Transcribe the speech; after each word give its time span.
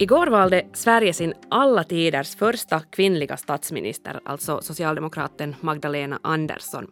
Igår 0.00 0.26
valde 0.26 0.66
Sverige 0.72 1.12
sin 1.12 1.34
alla 1.48 1.84
tiders 1.84 2.36
första 2.36 2.80
kvinnliga 2.80 3.36
statsminister, 3.36 4.20
alltså 4.24 4.60
socialdemokraten 4.62 5.54
Magdalena 5.60 6.18
Andersson. 6.22 6.86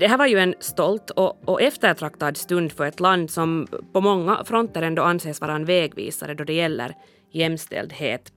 Det 0.00 0.06
här 0.06 0.18
var 0.18 0.26
ju 0.26 0.38
en 0.38 0.54
stolt 0.60 1.10
och, 1.10 1.48
och 1.48 1.62
eftertraktad 1.62 2.36
stund 2.36 2.72
för 2.72 2.86
ett 2.86 3.00
land 3.00 3.30
som 3.30 3.66
på 3.92 4.00
många 4.00 4.44
fronter 4.44 4.82
ändå 4.82 5.02
anses 5.02 5.40
vara 5.40 5.54
en 5.54 5.64
vägvisare 5.64 6.34
då 6.34 6.44
det 6.44 6.52
gäller 6.52 6.94
jämställdhet. 7.30 8.32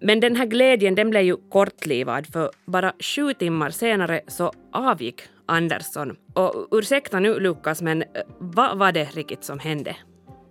Men 0.00 0.20
den 0.20 0.36
här 0.36 0.46
glädjen 0.46 0.94
den 0.94 1.10
blev 1.10 1.22
ju 1.22 1.36
kortlivad 1.36 2.26
för 2.26 2.50
bara 2.64 2.92
sju 3.00 3.34
timmar 3.34 3.70
senare 3.70 4.20
så 4.28 4.52
avgick 4.72 5.22
Andersson. 5.50 6.16
Och 6.34 6.68
ursäkta 6.70 7.20
nu 7.20 7.40
Lukas, 7.40 7.82
men 7.82 8.04
vad 8.38 8.78
var 8.78 8.92
det 8.92 9.04
riktigt 9.04 9.44
som 9.44 9.58
hände? 9.58 9.96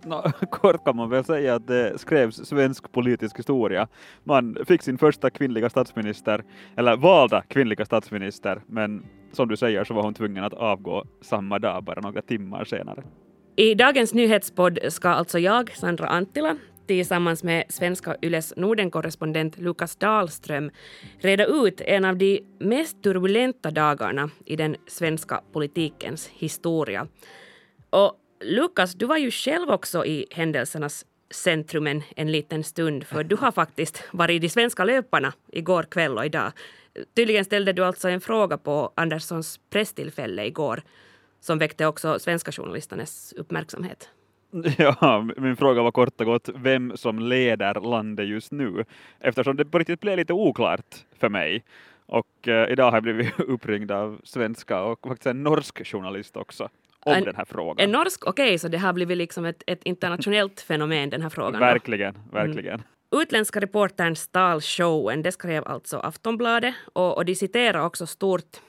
No, 0.04 0.22
kort 0.50 0.84
kan 0.84 0.96
man 0.96 1.10
väl 1.10 1.24
säga 1.24 1.54
att 1.54 1.66
det 1.66 1.98
skrevs 1.98 2.36
svensk 2.48 2.92
politisk 2.92 3.38
historia. 3.38 3.88
Man 4.24 4.56
fick 4.66 4.82
sin 4.82 4.98
första 4.98 5.30
kvinnliga 5.30 5.70
statsminister, 5.70 6.44
eller 6.76 6.96
valda 6.96 7.42
kvinnliga 7.42 7.84
statsminister, 7.84 8.62
men 8.66 9.02
som 9.32 9.48
du 9.48 9.56
säger 9.56 9.84
så 9.84 9.94
var 9.94 10.02
hon 10.02 10.14
tvungen 10.14 10.44
att 10.44 10.54
avgå 10.54 11.04
samma 11.20 11.58
dag, 11.58 11.84
bara 11.84 12.00
några 12.00 12.22
timmar 12.22 12.64
senare. 12.64 13.02
I 13.56 13.74
dagens 13.74 14.14
nyhetspodd 14.14 14.78
ska 14.88 15.08
alltså 15.08 15.38
jag, 15.38 15.70
Sandra 15.70 16.06
Antila, 16.06 16.56
tillsammans 16.90 17.42
med 17.42 17.64
svenska 17.68 18.16
Yles 18.22 18.52
Nordenkorrespondent 18.56 19.58
Lukas 19.58 19.96
Dahlström 19.96 20.70
reda 21.18 21.46
ut 21.46 21.80
en 21.80 22.04
av 22.04 22.16
de 22.16 22.40
mest 22.58 23.02
turbulenta 23.02 23.70
dagarna 23.70 24.30
i 24.44 24.56
den 24.56 24.76
svenska 24.86 25.40
politikens 25.52 26.28
historia. 26.28 27.06
Och 27.90 28.14
Lukas, 28.40 28.94
du 28.94 29.06
var 29.06 29.16
ju 29.16 29.30
själv 29.30 29.70
också 29.70 30.06
i 30.06 30.26
händelsernas 30.30 31.06
centrum 31.30 31.86
en, 31.86 32.02
en 32.16 32.32
liten 32.32 32.64
stund, 32.64 33.06
för 33.06 33.24
du 33.24 33.36
har 33.36 33.52
faktiskt 33.52 34.02
varit 34.12 34.34
i 34.34 34.38
de 34.38 34.48
svenska 34.48 34.84
löparna 34.84 35.32
igår 35.52 35.82
kväll 35.82 36.18
och 36.18 36.26
idag. 36.26 36.52
Tydligen 37.16 37.44
ställde 37.44 37.72
du 37.72 37.84
alltså 37.84 38.08
en 38.08 38.20
fråga 38.20 38.58
på 38.58 38.92
Anderssons 38.94 39.60
presstillfälle 39.70 40.46
igår 40.46 40.82
som 41.40 41.58
väckte 41.58 41.86
också 41.86 42.18
svenska 42.18 42.52
journalisternas 42.52 43.34
uppmärksamhet. 43.36 44.10
Ja, 44.78 45.28
min 45.36 45.56
fråga 45.56 45.82
var 45.82 45.90
kort 45.90 46.20
och 46.20 46.26
gott 46.26 46.48
vem 46.54 46.96
som 46.96 47.18
leder 47.18 47.80
landet 47.80 48.28
just 48.28 48.52
nu, 48.52 48.84
eftersom 49.20 49.56
det 49.56 49.64
på 49.64 49.78
riktigt 49.78 50.00
blev 50.00 50.16
lite 50.16 50.32
oklart 50.32 50.96
för 51.18 51.28
mig. 51.28 51.64
Och 52.06 52.48
uh, 52.48 52.72
idag 52.72 52.84
har 52.84 52.96
jag 52.96 53.02
blivit 53.02 53.40
uppringd 53.48 53.90
av 53.90 54.20
svenska 54.24 54.82
och 54.82 55.08
faktiskt 55.08 55.26
en 55.26 55.42
norsk 55.42 55.86
journalist 55.86 56.36
också 56.36 56.68
om 57.00 57.12
en, 57.12 57.24
den 57.24 57.36
här 57.36 57.44
frågan. 57.44 57.84
En 57.84 57.92
norsk, 57.92 58.26
okej, 58.26 58.44
okay, 58.44 58.58
så 58.58 58.68
det 58.68 58.78
har 58.78 58.92
blivit 58.92 59.18
liksom 59.18 59.44
ett, 59.44 59.62
ett 59.66 59.80
internationellt 59.84 60.60
fenomen 60.68 61.10
den 61.10 61.22
här 61.22 61.28
frågan. 61.28 61.60
Verkligen, 61.60 62.14
då. 62.14 62.36
verkligen. 62.36 62.74
Mm. 62.74 63.22
Utländska 63.22 63.60
reportern 63.60 64.16
stal 64.16 64.60
showen, 64.60 65.22
det 65.22 65.32
skrev 65.32 65.64
alltså 65.66 65.98
Aftonbladet 65.98 66.74
och, 66.92 67.16
och 67.16 67.24
de 67.24 67.34
citerar 67.34 67.84
också 67.84 68.06
stort 68.06 68.60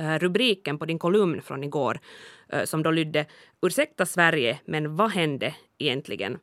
uh, 0.00 0.18
rubriken 0.18 0.78
på 0.78 0.84
din 0.84 0.98
kolumn 0.98 1.42
från 1.42 1.64
igår 1.64 1.98
uh, 2.54 2.64
som 2.64 2.82
då 2.82 2.90
lydde 2.90 3.26
Ursäkta 3.62 4.06
Sverige, 4.06 4.60
men 4.64 4.96
vad 4.96 5.10
hände 5.10 5.54
egentligen? 5.78 6.38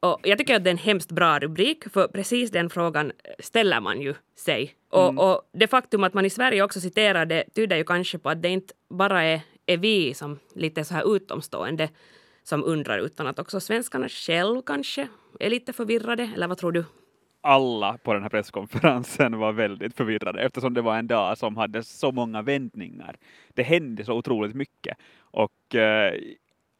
Och 0.00 0.20
jag 0.22 0.38
tycker 0.38 0.56
att 0.56 0.64
det 0.64 0.70
är 0.70 0.72
en 0.72 0.78
hemskt 0.78 1.12
bra 1.12 1.38
rubrik, 1.38 1.84
för 1.92 2.08
precis 2.08 2.50
den 2.50 2.70
frågan 2.70 3.12
ställer 3.38 3.80
man 3.80 4.00
ju 4.00 4.14
sig. 4.36 4.74
Och, 4.90 5.08
mm. 5.08 5.18
och 5.18 5.42
det 5.52 5.66
faktum 5.66 6.04
att 6.04 6.14
man 6.14 6.24
i 6.24 6.30
Sverige 6.30 6.62
också 6.62 6.80
citerar 6.80 7.26
det 7.26 7.44
tyder 7.54 7.76
ju 7.76 7.84
kanske 7.84 8.18
på 8.18 8.30
att 8.30 8.42
det 8.42 8.48
inte 8.48 8.74
bara 8.88 9.22
är 9.22 9.40
är 9.66 9.76
vi 9.76 10.14
som 10.14 10.38
lite 10.54 10.84
så 10.84 10.94
här 10.94 11.16
utomstående 11.16 11.88
som 12.42 12.64
undrar 12.64 12.98
utan 12.98 13.26
att 13.26 13.38
också 13.38 13.60
svenskarna 13.60 14.08
själv 14.08 14.62
kanske 14.62 15.08
är 15.40 15.50
lite 15.50 15.72
förvirrade, 15.72 16.30
eller 16.34 16.48
vad 16.48 16.58
tror 16.58 16.72
du? 16.72 16.84
Alla 17.40 17.98
på 17.98 18.14
den 18.14 18.22
här 18.22 18.28
presskonferensen 18.28 19.38
var 19.38 19.52
väldigt 19.52 19.96
förvirrade 19.96 20.42
eftersom 20.42 20.74
det 20.74 20.82
var 20.82 20.98
en 20.98 21.06
dag 21.06 21.38
som 21.38 21.56
hade 21.56 21.82
så 21.82 22.12
många 22.12 22.42
vändningar. 22.42 23.16
Det 23.54 23.62
hände 23.62 24.04
så 24.04 24.12
otroligt 24.12 24.54
mycket 24.54 24.96
och 25.18 25.74
eh, 25.74 26.14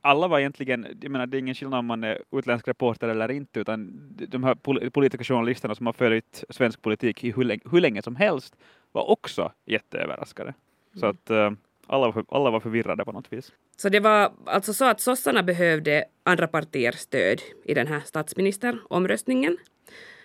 alla 0.05 0.29
var 0.29 0.39
egentligen, 0.39 0.87
jag 1.01 1.11
menar 1.11 1.27
det 1.27 1.37
är 1.37 1.39
ingen 1.39 1.55
skillnad 1.55 1.79
om 1.79 1.87
man 1.87 2.05
är 2.05 2.23
utländsk 2.33 2.69
reporter 2.69 3.09
eller 3.09 3.31
inte, 3.31 3.61
utan 3.61 3.91
de 4.29 4.45
här 4.45 4.55
politiska 4.91 5.25
journalisterna 5.25 5.75
som 5.75 5.87
har 5.87 5.93
följt 5.93 6.45
svensk 6.51 6.83
politik 6.83 7.25
i 7.25 7.33
hur 7.33 7.45
länge, 7.45 7.61
hur 7.71 7.81
länge 7.81 8.03
som 8.03 8.17
helst 8.17 8.57
var 8.93 9.11
också 9.11 9.53
jätteöverraskade. 9.67 10.49
Mm. 10.49 11.01
Så 11.01 11.07
att 11.07 11.31
eh, 11.31 11.51
alla, 11.87 12.11
var, 12.11 12.25
alla 12.29 12.51
var 12.51 12.61
förvirrade 12.61 13.05
på 13.05 13.13
något 13.13 13.33
vis. 13.33 13.53
Så 13.77 13.89
det 13.89 14.01
var 14.01 14.33
alltså 14.47 14.73
så 14.73 14.85
att 14.85 15.01
sossarna 15.01 15.43
behövde 15.43 16.05
andra 16.23 16.47
partiers 16.47 16.95
stöd 16.95 17.41
i 17.65 17.75
den 17.75 17.87
här 17.87 18.01
statsministeromröstningen. 18.01 19.57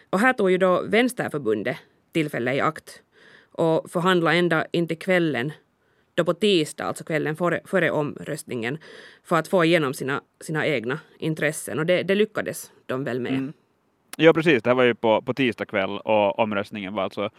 Och 0.10 0.20
här 0.20 0.34
tog 0.34 0.52
ju 0.52 0.58
då 0.58 0.82
Vänsterförbundet 0.82 1.78
tillfälle 2.12 2.54
i 2.54 2.62
akt 2.62 3.02
och 3.52 3.92
förhandla 3.92 4.34
ända 4.34 4.66
in 4.72 4.88
till 4.88 5.00
kvällen 5.00 5.52
då 6.20 6.26
på 6.26 6.34
tisdag, 6.34 6.84
alltså 6.84 7.04
kvällen 7.04 7.36
före, 7.36 7.60
före 7.66 7.92
omröstningen, 7.92 8.78
för 9.24 9.36
att 9.36 9.48
få 9.48 9.66
igenom 9.66 9.94
sina, 9.94 10.22
sina 10.42 10.68
egna 10.68 11.00
intressen. 11.20 11.80
Och 11.80 11.86
det, 11.86 12.04
det 12.04 12.16
lyckades 12.16 12.72
de 12.86 13.04
väl 13.04 13.20
med. 13.20 13.34
Mm. 13.34 13.54
Ja, 14.18 14.34
precis. 14.34 14.64
Det 14.64 14.70
här 14.70 14.76
var 14.76 14.84
ju 14.84 14.96
på, 14.96 15.22
på 15.22 15.34
tisdag 15.34 15.66
kväll 15.66 15.90
och 15.90 16.40
omröstningen 16.40 16.94
var 16.94 17.04
alltså 17.04 17.30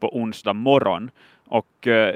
på 0.00 0.16
onsdag 0.16 0.52
morgon. 0.52 1.10
Och 1.48 1.86
eh, 1.86 2.14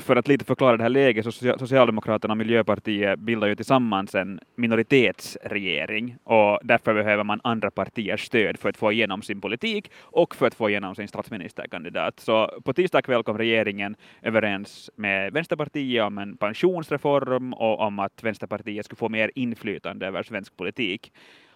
för 0.00 0.16
att 0.16 0.28
lite 0.28 0.44
förklara 0.44 0.76
det 0.76 0.82
här 0.82 0.90
läget 0.90 1.24
så 1.24 1.32
Socialdemokraterna 1.32 2.32
och 2.32 2.38
Miljöpartiet 2.38 3.18
bildar 3.18 3.48
ju 3.48 3.54
tillsammans 3.54 4.14
en 4.14 4.40
minoritetsregering 4.54 6.16
och 6.24 6.58
därför 6.62 6.94
behöver 6.94 7.24
man 7.24 7.40
andra 7.44 7.70
partiers 7.70 8.26
stöd 8.26 8.58
för 8.58 8.68
att 8.68 8.76
få 8.76 8.92
igenom 8.92 9.22
sin 9.22 9.40
politik 9.40 9.90
och 10.00 10.34
för 10.34 10.46
att 10.46 10.54
få 10.54 10.70
igenom 10.70 10.94
sin 10.94 11.08
statsministerkandidat. 11.08 12.20
Så 12.20 12.60
på 12.64 12.72
tisdag 12.72 13.02
kväll 13.02 13.22
kom 13.22 13.38
regeringen 13.38 13.96
överens 14.22 14.90
med 14.96 15.32
Vänsterpartiet 15.32 16.04
om 16.04 16.18
en 16.18 16.36
pensionsreform 16.36 17.52
och 17.52 17.80
om 17.80 17.98
att 17.98 18.22
Vänsterpartiet 18.22 18.84
skulle 18.84 18.98
få 18.98 19.08
mer 19.08 19.30
inflytande 19.34 20.06
över 20.06 20.22
svensk 20.22 20.56
politik. 20.56 21.12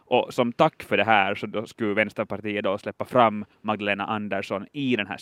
Och 0.07 0.35
som 0.35 0.53
tack 0.53 0.83
för 0.83 0.97
det 0.97 1.05
här 1.05 1.35
så 1.35 1.47
då 1.47 1.67
skulle 1.67 1.95
Vänsterpartiet 1.95 2.65
då 2.65 2.79
släppa 2.79 3.05
fram 3.05 3.45
Magdalena 3.61 4.07
Andersson 4.07 4.67
i 4.73 4.97
den 4.97 5.07
här 5.07 5.19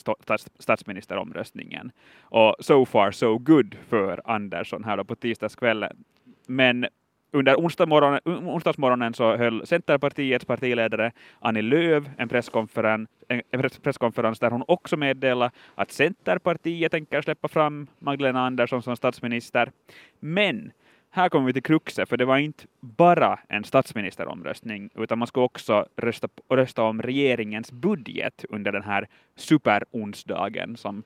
statsministeromröstningen. 0.59 1.93
Och 2.22 2.56
so 2.60 2.84
far 2.84 3.10
so 3.10 3.38
good 3.38 3.76
för 3.88 4.21
Andersson 4.25 4.84
här 4.84 4.97
då 4.97 5.04
på 5.04 5.15
tisdagskvällen. 5.15 6.04
Men 6.47 6.87
under 7.34 7.56
onsdagsmorgonen, 7.56 8.21
onsdagsmorgonen 8.25 9.15
så 9.15 9.37
höll 9.37 9.66
Centerpartiets 9.66 10.44
partiledare 10.44 11.12
Annie 11.41 11.62
Lööf 11.62 12.04
en 12.16 12.28
presskonferens, 12.28 13.09
en 13.28 13.62
presskonferens 13.82 14.38
där 14.38 14.50
hon 14.50 14.65
också 14.69 14.97
meddelade 14.97 15.50
att 15.75 15.91
Centerpartiet 15.91 16.92
tänker 16.92 17.22
släppa 17.22 17.48
fram 17.48 17.87
Magdalena 17.98 18.47
Andersson 18.47 18.82
som 18.82 18.97
statsminister. 18.97 19.72
Men 20.21 20.72
här 21.14 21.28
kommer 21.28 21.46
vi 21.46 21.52
till 21.52 21.62
kruxet, 21.62 22.08
för 22.08 22.16
det 22.16 22.24
var 22.24 22.38
inte 22.38 22.64
bara 22.80 23.38
en 23.48 23.64
statsministeromröstning, 23.64 24.90
utan 24.94 25.18
man 25.18 25.28
skulle 25.28 25.44
också 25.44 25.86
rösta, 25.96 26.28
rösta 26.48 26.82
om 26.82 27.02
regeringens 27.02 27.72
budget 27.72 28.44
under 28.48 28.72
den 28.72 28.82
här 28.82 29.08
superonsdagen, 29.36 30.76
som 30.76 31.02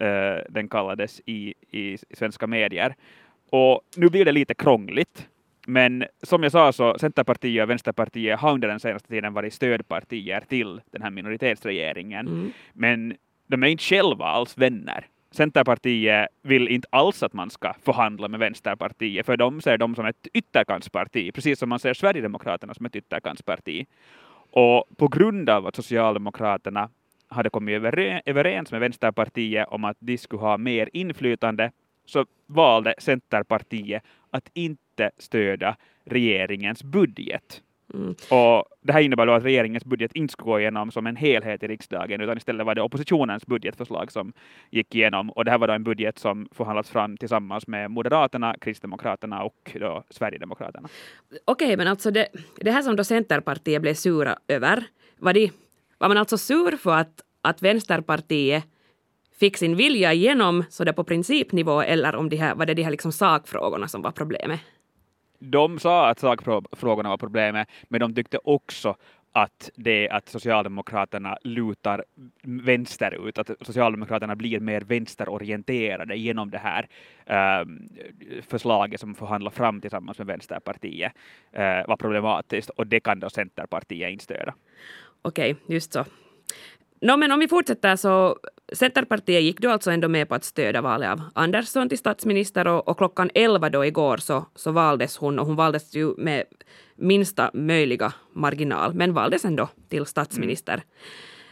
eh, 0.00 0.36
den 0.48 0.68
kallades 0.68 1.20
i, 1.26 1.54
i 1.70 1.98
svenska 2.10 2.46
medier. 2.46 2.94
Och 3.50 3.80
nu 3.96 4.08
blir 4.08 4.24
det 4.24 4.32
lite 4.32 4.54
krångligt, 4.54 5.28
men 5.66 6.04
som 6.22 6.42
jag 6.42 6.52
sa 6.52 6.72
så 6.72 6.98
Centerpartiet 6.98 7.62
och 7.62 7.70
Vänsterpartiet 7.70 8.40
har 8.40 8.52
under 8.52 8.68
den 8.68 8.80
senaste 8.80 9.08
tiden 9.08 9.32
varit 9.32 9.54
stödpartier 9.54 10.40
till 10.48 10.80
den 10.90 11.02
här 11.02 11.10
minoritetsregeringen. 11.10 12.28
Mm. 12.28 12.52
Men 12.72 13.16
de 13.46 13.62
är 13.62 13.66
inte 13.66 13.84
själva 13.84 14.24
alls 14.24 14.58
vänner. 14.58 15.06
Centerpartiet 15.30 16.28
vill 16.42 16.68
inte 16.68 16.88
alls 16.90 17.22
att 17.22 17.32
man 17.32 17.50
ska 17.50 17.74
förhandla 17.82 18.28
med 18.28 18.40
Vänsterpartiet, 18.40 19.26
för 19.26 19.36
de 19.36 19.60
ser 19.60 19.78
dem 19.78 19.94
som 19.94 20.06
ett 20.06 20.26
ytterkantsparti, 20.34 21.34
precis 21.34 21.58
som 21.58 21.68
man 21.68 21.78
ser 21.78 21.94
Sverigedemokraterna 21.94 22.74
som 22.74 22.86
ett 22.86 22.96
ytterkantsparti. 22.96 23.86
Och 24.50 24.84
på 24.96 25.08
grund 25.08 25.50
av 25.50 25.66
att 25.66 25.76
Socialdemokraterna 25.76 26.90
hade 27.28 27.50
kommit 27.50 27.82
överens 28.26 28.72
med 28.72 28.80
Vänsterpartiet 28.80 29.68
om 29.68 29.84
att 29.84 29.96
de 30.00 30.18
skulle 30.18 30.40
ha 30.40 30.56
mer 30.56 30.90
inflytande, 30.92 31.70
så 32.04 32.26
valde 32.46 32.94
Centerpartiet 32.98 34.02
att 34.30 34.50
inte 34.54 35.10
stödja 35.18 35.76
regeringens 36.04 36.82
budget. 36.84 37.62
Mm. 37.94 38.14
Och 38.30 38.64
det 38.82 38.92
här 38.92 39.00
innebär 39.00 39.26
då 39.26 39.32
att 39.32 39.44
regeringens 39.44 39.84
budget 39.84 40.12
inte 40.12 40.32
skulle 40.32 40.52
gå 40.52 40.60
igenom 40.60 40.90
som 40.90 41.06
en 41.06 41.16
helhet 41.16 41.62
i 41.62 41.68
riksdagen, 41.68 42.20
utan 42.20 42.36
istället 42.36 42.66
var 42.66 42.74
det 42.74 42.82
oppositionens 42.82 43.46
budgetförslag 43.46 44.12
som 44.12 44.32
gick 44.70 44.94
igenom. 44.94 45.30
Och 45.30 45.44
det 45.44 45.50
här 45.50 45.58
var 45.58 45.68
då 45.68 45.74
en 45.74 45.84
budget 45.84 46.18
som 46.18 46.48
förhandlats 46.52 46.90
fram 46.90 47.16
tillsammans 47.16 47.66
med 47.66 47.90
Moderaterna, 47.90 48.54
Kristdemokraterna 48.60 49.42
och 49.42 49.76
då 49.80 50.04
Sverigedemokraterna. 50.10 50.88
Okej, 51.44 51.66
okay, 51.66 51.76
men 51.76 51.88
alltså 51.88 52.10
det, 52.10 52.28
det 52.56 52.70
här 52.70 52.82
som 52.82 52.96
då 52.96 53.04
Centerpartiet 53.04 53.82
blev 53.82 53.94
sura 53.94 54.38
över, 54.48 54.84
var, 55.18 55.32
de, 55.32 55.50
var 55.98 56.08
man 56.08 56.18
alltså 56.18 56.38
sur 56.38 56.76
för 56.76 56.96
att, 56.96 57.20
att 57.42 57.62
Vänsterpartiet 57.62 58.64
fick 59.40 59.56
sin 59.56 59.76
vilja 59.76 60.12
igenom 60.12 60.64
så 60.70 60.84
det 60.84 60.92
på 60.92 61.04
principnivå 61.04 61.82
eller 61.82 62.16
om 62.16 62.28
de 62.28 62.36
här, 62.36 62.54
var 62.54 62.66
det 62.66 62.74
de 62.74 62.82
här 62.82 62.90
liksom 62.90 63.12
sakfrågorna 63.12 63.88
som 63.88 64.02
var 64.02 64.10
problemet? 64.10 64.60
De 65.38 65.78
sa 65.78 66.08
att 66.08 66.18
sakfrågorna 66.18 67.08
var 67.08 67.16
problemet, 67.16 67.68
men 67.88 68.00
de 68.00 68.14
tyckte 68.14 68.38
också 68.44 68.96
att 69.32 69.70
det 69.74 70.08
att 70.08 70.28
Socialdemokraterna 70.28 71.38
lutar 71.42 72.04
vänsterut, 72.42 73.38
att 73.38 73.50
Socialdemokraterna 73.60 74.36
blir 74.36 74.60
mer 74.60 74.80
vänsterorienterade 74.80 76.16
genom 76.16 76.50
det 76.50 76.58
här 76.58 76.88
äh, 77.26 77.66
förslaget 78.42 79.00
som 79.00 79.14
förhandlar 79.14 79.50
fram 79.50 79.80
tillsammans 79.80 80.18
med 80.18 80.26
Vänsterpartiet 80.26 81.12
äh, 81.52 81.86
var 81.88 81.96
problematiskt 81.96 82.70
och 82.70 82.86
det 82.86 83.00
kan 83.00 83.20
då 83.20 83.30
Centerpartiet 83.30 84.10
inte 84.10 84.24
stödja. 84.24 84.54
Okej, 85.22 85.52
okay, 85.52 85.74
just 85.74 85.92
så. 85.92 86.04
No, 87.00 87.16
men 87.16 87.32
om 87.32 87.40
vi 87.40 87.48
fortsätter 87.48 87.96
så 87.96 88.38
Centerpartiet 88.72 89.42
gick 89.42 89.60
då 89.60 89.70
alltså 89.70 89.90
ändå 89.90 90.08
med 90.08 90.28
på 90.28 90.34
att 90.34 90.44
stödja 90.44 90.80
valet 90.80 91.10
av 91.10 91.22
Andersson 91.34 91.88
till 91.88 91.98
statsminister 91.98 92.66
och, 92.66 92.88
och 92.88 92.98
klockan 92.98 93.30
11 93.34 93.70
då 93.70 93.84
igår 93.84 94.16
så, 94.16 94.46
så 94.54 94.72
valdes 94.72 95.16
hon 95.16 95.38
och 95.38 95.46
hon 95.46 95.56
valdes 95.56 95.94
ju 95.94 96.14
med 96.16 96.44
minsta 96.96 97.50
möjliga 97.54 98.12
marginal 98.32 98.94
men 98.94 99.14
valdes 99.14 99.44
ändå 99.44 99.68
till 99.88 100.06
statsminister. 100.06 100.82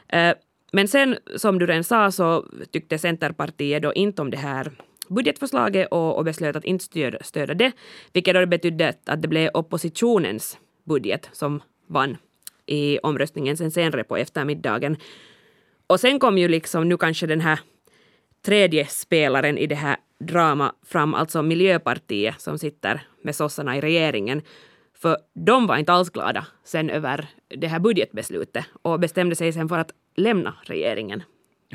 Mm. 0.09 0.31
Uh, 0.31 0.37
men 0.73 0.89
sen 0.89 1.17
som 1.37 1.59
du 1.59 1.67
redan 1.67 1.85
sa 1.85 2.11
så 2.11 2.47
tyckte 2.71 2.99
Centerpartiet 2.99 3.83
då 3.83 3.93
inte 3.95 4.23
om 4.23 4.31
det 4.31 4.37
här 4.37 4.73
budgetförslaget 5.09 5.89
och, 5.91 6.17
och 6.17 6.25
beslöt 6.25 6.57
att 6.57 6.65
inte 6.65 6.85
stödja, 6.85 7.19
stödja 7.23 7.55
det, 7.55 7.73
vilket 8.13 8.35
då 8.35 8.47
betydde 8.47 8.95
att 9.05 9.23
det 9.23 9.29
blev 9.29 9.51
oppositionens 9.55 10.59
budget 10.85 11.29
som 11.33 11.63
vann 11.87 12.17
i 12.67 12.99
omröstningen 12.99 13.57
sen 13.57 13.71
senare 13.71 14.05
på 14.05 14.17
eftermiddagen. 14.17 14.97
Och 15.87 16.01
sen 16.01 16.19
kom 16.19 16.39
ju 16.39 16.49
liksom 16.49 16.89
nu 16.89 16.97
kanske 16.97 17.27
den 17.27 17.41
här 17.41 17.61
tredje 18.45 18.87
spelaren 18.87 19.59
i 19.59 19.67
det 19.67 19.75
här 19.75 19.97
drama 20.19 20.75
fram, 20.87 21.15
alltså 21.15 21.43
Miljöpartiet 21.43 22.41
som 22.41 22.59
sitter 22.59 23.01
med 23.23 23.37
sossarna 23.37 23.77
i 23.77 23.81
regeringen. 23.81 24.43
För 24.95 25.17
de 25.35 25.67
var 25.67 25.77
inte 25.77 25.93
alls 25.93 26.11
glada 26.11 26.47
sen 26.65 26.91
över 26.91 27.29
det 27.49 27.67
här 27.67 27.79
budgetbeslutet 27.79 28.65
och 28.83 29.01
bestämde 29.01 29.37
sig 29.37 29.53
sen 29.53 29.69
för 29.69 29.79
att 29.79 29.91
lämna 30.17 30.55
regeringen. 30.63 31.23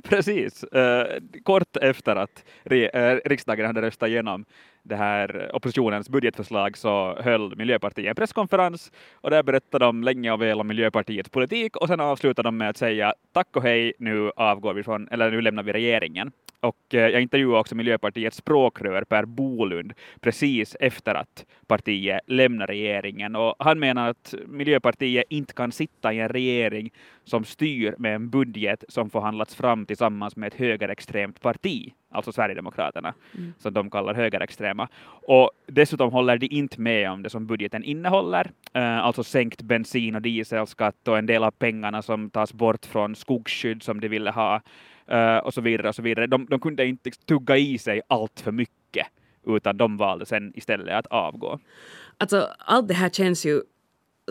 Precis. 0.03 0.63
eh, 0.63 1.19
kort 1.43 1.77
efter 1.81 2.15
att 2.15 2.43
uh, 2.71 3.19
riksdagen 3.25 3.65
hade 3.65 3.81
röstat 3.81 4.09
igenom 4.09 4.45
det 4.83 4.95
här 4.95 5.51
oppositionens 5.53 6.09
budgetförslag 6.09 6.77
så 6.77 7.17
höll 7.21 7.55
Miljöpartiet 7.55 8.09
en 8.09 8.15
presskonferens 8.15 8.91
och 9.13 9.29
där 9.29 9.43
berättade 9.43 9.85
de 9.85 10.03
länge 10.03 10.31
och 10.31 10.41
väl 10.41 10.59
om 10.59 10.67
Miljöpartiets 10.67 11.29
politik 11.29 11.75
och 11.75 11.87
sen 11.87 11.99
avslutade 11.99 12.47
de 12.47 12.57
med 12.57 12.69
att 12.69 12.77
säga 12.77 13.13
tack 13.33 13.55
och 13.55 13.63
hej, 13.63 13.93
nu 13.99 14.31
avgår 14.35 14.73
vi 14.73 14.83
från, 14.83 15.07
eller 15.11 15.31
nu 15.31 15.41
lämnar 15.41 15.63
vi 15.63 15.73
regeringen. 15.73 16.31
Och 16.59 16.93
eh, 16.93 16.99
jag 16.99 17.21
intervjuade 17.21 17.59
också 17.59 17.75
Miljöpartiets 17.75 18.37
språkrör 18.37 19.03
Per 19.03 19.25
Bolund 19.25 19.93
precis 20.19 20.75
efter 20.79 21.15
att 21.15 21.45
partiet 21.67 22.19
lämnar 22.27 22.67
regeringen 22.67 23.35
och 23.35 23.55
han 23.59 23.79
menar 23.79 24.09
att 24.09 24.33
Miljöpartiet 24.47 25.25
inte 25.29 25.53
kan 25.53 25.71
sitta 25.71 26.13
i 26.13 26.19
en 26.19 26.29
regering 26.29 26.91
som 27.23 27.45
styr 27.45 27.95
med 27.97 28.15
en 28.15 28.29
budget 28.29 28.83
som 28.87 29.09
förhandlats 29.09 29.55
fram 29.55 29.85
tillsammans 29.85 30.35
med 30.35 30.47
ett 30.47 30.59
högerextremt 30.59 31.41
parti, 31.41 31.93
alltså 32.11 32.31
Sverigedemokraterna, 32.31 33.13
mm. 33.37 33.53
som 33.59 33.73
de 33.73 33.89
kallar 33.89 34.13
högerextrema. 34.13 34.87
Och 35.27 35.51
dessutom 35.67 36.11
håller 36.11 36.37
de 36.37 36.47
inte 36.47 36.81
med 36.81 37.11
om 37.11 37.23
det 37.23 37.29
som 37.29 37.47
budgeten 37.47 37.83
innehåller, 37.83 38.51
eh, 38.73 38.97
alltså 38.97 39.23
sänkt 39.23 39.61
bensin 39.61 40.15
och 40.15 40.21
dieselskatt 40.21 41.07
och 41.07 41.17
en 41.17 41.25
del 41.25 41.43
av 41.43 41.51
pengarna 41.51 42.01
som 42.01 42.29
tas 42.29 42.53
bort 42.53 42.85
från 42.85 43.15
skogsskydd 43.15 43.83
som 43.83 43.99
de 43.99 44.07
ville 44.07 44.31
ha 44.31 44.61
uh, 45.11 45.37
och 45.37 45.53
så 45.53 45.61
vidare 45.61 45.89
och 45.89 45.95
så 45.95 46.01
vidare. 46.01 46.27
De, 46.27 46.45
de 46.45 46.59
kunde 46.59 46.85
inte 46.85 47.11
tugga 47.11 47.57
i 47.57 47.77
sig 47.77 48.01
allt 48.07 48.39
för 48.39 48.51
mycket 48.51 49.07
utan 49.47 49.77
de 49.77 49.97
valde 49.97 50.25
sen 50.25 50.51
istället 50.55 50.95
att 50.95 51.07
avgå. 51.07 51.59
Alltså 52.17 52.47
allt 52.59 52.87
det 52.87 52.93
här 52.93 53.09
känns 53.09 53.45
ju 53.45 53.61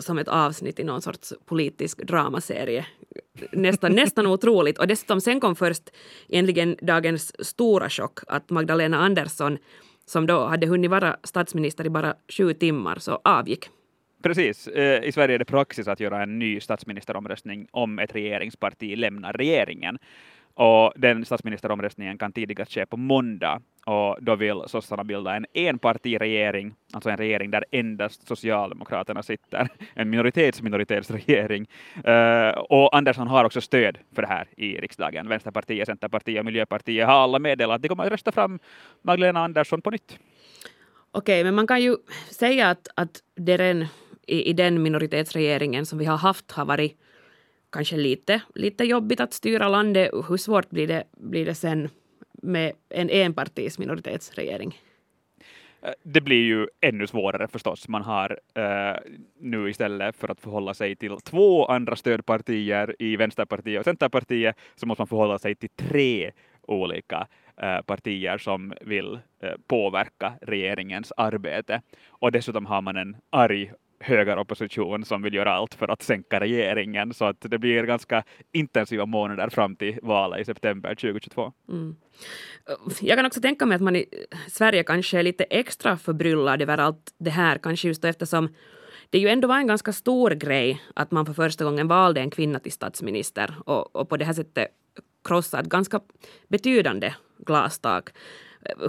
som 0.01 0.17
ett 0.17 0.27
avsnitt 0.27 0.79
i 0.79 0.83
någon 0.83 1.01
sorts 1.01 1.33
politisk 1.45 2.03
dramaserie. 2.03 2.85
Nästan, 3.51 3.91
nästan 3.91 4.27
otroligt. 4.27 4.77
Och 4.79 4.87
dessutom 4.87 5.21
sen 5.21 5.39
kom 5.39 5.55
först 5.55 5.83
egentligen 6.29 6.77
dagens 6.81 7.45
stora 7.45 7.89
chock 7.89 8.19
att 8.27 8.49
Magdalena 8.49 8.97
Andersson 8.97 9.57
som 10.05 10.27
då 10.27 10.45
hade 10.45 10.67
hunnit 10.67 10.91
vara 10.91 11.17
statsminister 11.23 11.85
i 11.85 11.89
bara 11.89 12.15
sju 12.37 12.53
timmar 12.53 12.99
så 12.99 13.21
avgick. 13.23 13.69
Precis. 14.23 14.67
Eh, 14.67 15.03
I 15.03 15.11
Sverige 15.11 15.35
är 15.35 15.39
det 15.39 15.45
praxis 15.45 15.87
att 15.87 15.99
göra 15.99 16.23
en 16.23 16.39
ny 16.39 16.59
statsministeromröstning 16.59 17.67
om 17.71 17.99
ett 17.99 18.15
regeringsparti 18.15 18.95
lämnar 18.95 19.33
regeringen. 19.33 19.97
Och 20.53 20.93
den 20.95 21.25
statsministeromröstningen 21.25 22.17
kan 22.17 22.31
tidigast 22.31 22.73
ske 22.73 22.85
på 22.85 22.97
måndag 22.97 23.61
och 23.85 24.17
då 24.21 24.35
vill 24.35 24.63
sossarna 24.67 25.03
bilda 25.03 25.35
en 25.35 25.45
enpartiregering, 25.53 26.73
alltså 26.93 27.09
en 27.09 27.17
regering 27.17 27.51
där 27.51 27.65
endast 27.71 28.27
Socialdemokraterna 28.27 29.23
sitter, 29.23 29.67
en 29.93 30.09
minoritets-minoritetsregering. 30.09 31.67
Uh, 32.07 32.13
eh, 32.13 32.49
och 32.49 32.95
Andersson 32.95 33.27
har 33.27 33.45
också 33.45 33.61
stöd 33.61 33.97
för 34.15 34.21
det 34.21 34.27
här 34.27 34.47
i 34.57 34.77
riksdagen. 34.77 35.27
Vänsterpartiet, 35.27 35.87
Centerpartiet 35.87 36.39
och 36.39 36.45
Miljöpartiet 36.45 37.07
har 37.07 37.13
alla 37.13 37.39
meddelat 37.39 37.75
att 37.75 37.81
de 37.81 37.87
kommer 37.87 38.03
att 38.03 38.11
rösta 38.11 38.31
fram 38.31 38.59
Magdalena 39.01 39.43
Andersson 39.43 39.81
på 39.81 39.91
nytt. 39.91 40.19
Okej, 41.11 41.43
men 41.43 41.55
man 41.55 41.67
kan 41.67 41.81
ju 41.81 41.95
säga 42.29 42.69
att, 42.69 42.87
att 42.95 43.19
det 43.35 43.57
den, 43.57 43.85
i, 44.27 44.49
i 44.49 44.53
den 44.53 44.81
minoritetsregeringen 44.81 45.85
som 45.85 45.99
vi 45.99 46.05
har 46.05 46.17
haft 46.17 46.51
har 46.51 46.65
varit 46.65 46.97
kanske 47.71 47.97
lite, 47.97 48.41
lite 48.55 48.83
jobbigt 48.83 49.19
att 49.19 49.33
styra 49.33 49.69
landet. 49.69 50.11
Hur 50.27 50.37
svårt 50.37 50.69
blir 50.69 50.87
det, 50.87 51.03
blir 51.17 51.45
det 51.45 51.55
sen 51.55 51.89
med 52.41 52.73
en 52.89 53.09
enpartis 53.09 53.79
minoritetsregering? 53.79 54.77
Eh, 55.81 55.93
det 56.03 56.21
blir 56.21 56.43
ju 56.43 56.67
ännu 56.81 57.07
svårare 57.07 57.47
förstås. 57.47 57.87
Man 57.87 58.01
har 58.01 58.39
eh, 58.55 58.95
nu 59.39 59.69
istället 59.69 60.15
för 60.15 60.29
att 60.29 60.41
förhålla 60.41 60.73
sig 60.73 60.95
till 60.95 61.17
två 61.17 61.65
andra 61.65 61.95
stödpartier 61.95 62.95
i 62.99 63.15
Vänsterpartiet 63.15 63.79
och 63.79 63.85
Centerpartiet 63.85 64.55
så 64.75 64.85
måste 64.85 65.01
man 65.01 65.07
förhålla 65.07 65.39
sig 65.39 65.55
till 65.55 65.69
tre 65.69 66.31
olika 66.61 67.27
eh, 67.61 67.81
partier 67.81 68.37
som 68.37 68.73
vill 68.81 69.19
eh, 69.43 69.53
påverka 69.67 70.33
regeringens 70.41 71.13
arbete. 71.17 71.81
Och 72.07 72.31
dessutom 72.31 72.65
har 72.65 72.81
man 72.81 72.97
en 72.97 73.15
arg 73.29 73.71
högeropposition 74.01 75.05
som 75.05 75.21
vill 75.21 75.33
göra 75.33 75.53
allt 75.53 75.73
för 75.73 75.91
att 75.91 76.01
sänka 76.01 76.39
regeringen, 76.39 77.13
så 77.13 77.25
att 77.25 77.37
det 77.41 77.57
blir 77.57 77.83
ganska 77.83 78.23
intensiva 78.51 79.05
månader 79.05 79.49
fram 79.49 79.75
till 79.75 79.99
valet 80.01 80.41
i 80.41 80.45
september 80.45 80.95
2022. 80.95 81.53
Mm. 81.69 81.95
Jag 83.01 83.17
kan 83.17 83.25
också 83.25 83.41
tänka 83.41 83.65
mig 83.65 83.75
att 83.75 83.81
man 83.81 83.95
i 83.95 84.05
Sverige 84.47 84.83
kanske 84.83 85.19
är 85.19 85.23
lite 85.23 85.43
extra 85.43 85.97
förbryllad 85.97 86.61
över 86.61 86.77
allt 86.77 87.13
det 87.17 87.29
här, 87.29 87.57
kanske 87.57 87.87
just 87.87 88.05
eftersom 88.05 88.49
det 89.09 89.19
ju 89.19 89.27
ändå 89.27 89.47
var 89.47 89.57
en 89.57 89.67
ganska 89.67 89.93
stor 89.93 90.31
grej 90.31 90.81
att 90.95 91.11
man 91.11 91.25
för 91.25 91.33
första 91.33 91.63
gången 91.63 91.87
valde 91.87 92.21
en 92.21 92.29
kvinna 92.29 92.59
till 92.59 92.71
statsminister 92.71 93.55
och, 93.65 93.95
och 93.95 94.09
på 94.09 94.17
det 94.17 94.25
här 94.25 94.33
sättet 94.33 94.67
krossa 95.23 95.59
ett 95.59 95.65
ganska 95.65 96.01
betydande 96.47 97.13
glastak. 97.37 98.09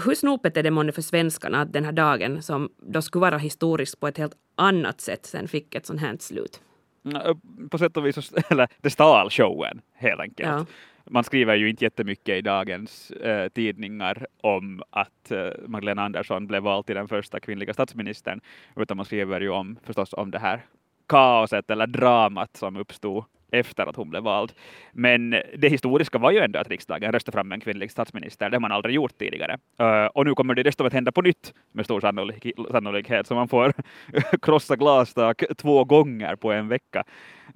Hur 0.04 0.14
snopet 0.14 0.56
är 0.56 0.62
det 0.62 0.70
månne 0.70 0.92
för 0.92 1.02
svenskarna 1.02 1.60
att 1.60 1.72
den 1.72 1.84
här 1.84 1.92
dagen, 1.92 2.42
som 2.42 2.70
då 2.76 3.02
skulle 3.02 3.20
vara 3.20 3.38
historisk 3.38 4.00
på 4.00 4.08
ett 4.08 4.18
helt 4.18 4.36
annat 4.54 5.00
sätt, 5.00 5.26
sen 5.26 5.48
fick 5.48 5.74
ett 5.74 5.86
sånt 5.86 6.00
här 6.00 6.16
slut? 6.20 6.60
Mm, 7.04 7.40
på 7.70 7.78
sätt 7.78 7.96
och 7.96 8.06
vis, 8.06 8.32
eller 8.50 8.68
det 8.80 8.90
stal 8.90 9.30
showen 9.30 9.80
helt 9.94 10.20
enkelt. 10.20 10.48
Ja. 10.48 10.66
Man 11.04 11.24
skriver 11.24 11.54
ju 11.54 11.70
inte 11.70 11.84
jättemycket 11.84 12.38
i 12.38 12.40
dagens 12.40 13.10
eh, 13.10 13.48
tidningar 13.48 14.26
om 14.40 14.82
att 14.90 15.30
eh, 15.30 15.48
Magdalena 15.66 16.02
Andersson 16.02 16.46
blev 16.46 16.62
vald 16.62 16.86
till 16.86 16.94
den 16.94 17.08
första 17.08 17.40
kvinnliga 17.40 17.74
statsministern, 17.74 18.40
utan 18.76 18.96
man 18.96 19.06
skriver 19.06 19.40
ju 19.40 19.50
om 19.50 19.78
förstås 19.82 20.12
om 20.12 20.30
det 20.30 20.38
här 20.38 20.64
kaoset 21.08 21.70
eller 21.70 21.86
dramat 21.86 22.56
som 22.56 22.76
uppstod 22.76 23.24
efter 23.52 23.86
att 23.86 23.96
hon 23.96 24.10
blev 24.10 24.22
vald. 24.22 24.52
Men 24.92 25.30
det 25.30 25.68
historiska 25.68 26.18
var 26.18 26.30
ju 26.30 26.38
ändå 26.38 26.58
att 26.58 26.68
riksdagen 26.68 27.12
röstade 27.12 27.36
fram 27.36 27.52
en 27.52 27.60
kvinnlig 27.60 27.90
statsminister. 27.90 28.50
Det 28.50 28.56
har 28.56 28.60
man 28.60 28.72
aldrig 28.72 28.94
gjort 28.94 29.18
tidigare. 29.18 29.58
Uh, 29.80 30.06
och 30.06 30.26
nu 30.26 30.34
kommer 30.34 30.54
det 30.54 30.62
dessutom 30.62 30.86
att 30.86 30.92
hända 30.92 31.12
på 31.12 31.22
nytt 31.22 31.54
med 31.72 31.84
stor 31.84 32.00
sannolik 32.00 32.46
sannolikhet, 32.70 33.26
så 33.26 33.34
man 33.34 33.48
får 33.48 33.72
krossa 34.42 34.76
glastak 34.76 35.42
två 35.58 35.84
gånger 35.84 36.36
på 36.36 36.52
en 36.52 36.68
vecka. 36.68 37.04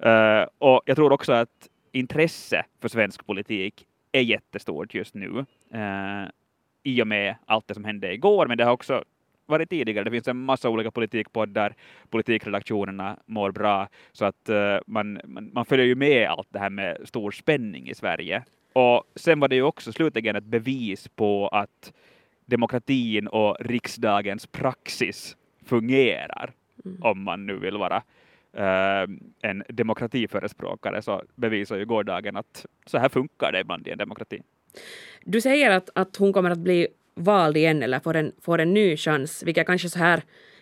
Uh, 0.05 0.47
och 0.57 0.81
jag 0.85 0.95
tror 0.95 1.11
också 1.11 1.33
att 1.33 1.67
intresse 1.91 2.63
för 2.81 2.87
svensk 2.87 3.25
politik 3.25 3.85
är 4.11 4.21
jättestort 4.21 4.93
just 4.93 5.15
nu. 5.15 5.45
Uh, 5.75 6.29
i 6.83 7.01
och 7.01 7.07
med 7.07 7.35
allt 7.45 7.67
det 7.67 7.73
som 7.73 7.85
hände 7.85 8.13
igår, 8.13 8.47
men 8.47 8.57
det 8.57 8.63
har 8.63 8.71
också 8.71 9.03
varit 9.47 9.69
tidigare. 9.69 10.03
Det 10.03 10.11
finns 10.11 10.27
en 10.27 10.37
massa 10.45 10.69
olika 10.69 10.91
politikpoddar, 10.91 11.75
politikredaktionerna 12.09 13.17
mår 13.25 13.51
bra, 13.51 13.87
så 14.11 14.25
att 14.25 14.49
uh, 14.49 14.79
man, 14.87 15.19
man, 15.23 15.49
man, 15.53 15.65
följer 15.65 15.85
ju 15.85 15.95
med 15.95 16.29
allt 16.29 16.47
det 16.49 16.59
här 16.59 16.69
med 16.69 16.97
stor 17.05 17.31
spänning 17.31 17.89
i 17.89 17.95
Sverige. 17.95 18.43
Och 18.73 19.03
sen 19.15 19.39
var 19.39 19.47
det 19.47 19.55
ju 19.55 19.61
också 19.61 19.93
slutligen 19.93 20.35
ett 20.35 20.43
bevis 20.43 21.07
på 21.07 21.47
att 21.47 21.93
demokratin 22.45 23.27
och 23.27 23.57
riksdagens 23.59 24.47
praxis 24.47 25.37
fungerar, 25.65 26.51
mm. 26.85 27.03
om 27.03 27.23
man 27.23 27.45
nu 27.45 27.55
vill 27.59 27.77
vara 27.77 27.97
uh, 28.57 29.15
en 29.41 29.63
demokratiförespråkare, 29.69 31.01
så 31.01 31.23
bevisar 31.35 31.77
ju 31.77 31.85
gårdagen 31.85 32.37
att 32.37 32.65
så 32.85 32.97
här 32.97 33.09
funkar 33.09 33.51
det 33.51 33.59
ibland 33.59 33.87
i 33.87 33.91
en 33.91 33.97
demokrati. 33.97 34.41
Du 35.23 35.41
säger 35.41 35.71
att, 35.71 35.89
att 35.95 36.15
hon 36.15 36.33
kommer 36.33 36.51
att 36.51 36.59
bli 36.59 36.87
vald 37.17 37.57
igen 37.57 37.83
eller 37.83 37.99
får 37.99 38.15
en, 38.15 38.31
får 38.41 38.59
en 38.59 38.73
ny 38.73 38.97
chans, 38.97 39.43
vilket 39.43 39.67
kanske 39.67 39.89
så 39.89 39.99
här 39.99 40.21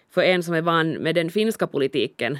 för 0.09 0.21
en 0.21 0.43
som 0.43 0.53
är 0.53 0.62
van 0.62 0.91
med 0.91 1.15
den 1.15 1.29
finska 1.29 1.67
politiken 1.67 2.38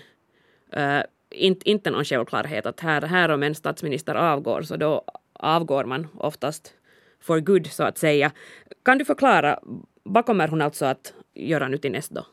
äh, 0.74 1.00
inte, 1.30 1.70
inte 1.70 1.92
någon 1.92 2.06
självklarhet 2.06 2.66
att 2.66 2.80
här, 2.80 3.02
här 3.02 3.30
om 3.30 3.44
en 3.44 3.56
statsminister 3.56 4.16
avgår 4.16 4.62
så 4.62 4.76
då 4.76 5.04
avgår 5.34 5.86
man 5.86 6.08
oftast 6.18 6.74
for 7.20 7.40
good 7.40 7.68
så 7.68 7.84
att 7.84 7.98
säga. 7.98 8.32
Kan 8.86 8.98
du 8.98 9.06
förklara, 9.06 9.60
vad 10.04 10.26
kommer 10.26 10.48
hon 10.48 10.62
alltså 10.62 10.86
att 10.86 11.14
göra 11.34 11.68
nu 11.68 11.78
till 11.78 11.92
näst 11.92 12.12
då? 12.12 12.26